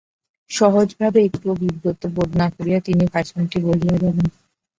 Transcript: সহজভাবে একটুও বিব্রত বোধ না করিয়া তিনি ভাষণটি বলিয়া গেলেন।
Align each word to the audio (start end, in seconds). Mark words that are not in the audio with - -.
সহজভাবে 0.51 1.19
একটুও 1.23 1.53
বিব্রত 1.61 2.01
বোধ 2.15 2.29
না 2.37 2.47
করিয়া 2.55 2.79
তিনি 2.87 3.03
ভাষণটি 3.13 3.57
বলিয়া 3.65 3.95
গেলেন। 3.95 4.27